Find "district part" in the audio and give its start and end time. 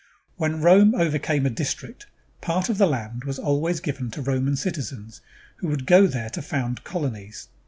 1.51-2.69